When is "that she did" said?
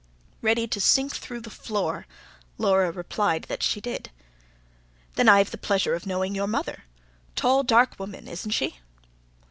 3.43-4.09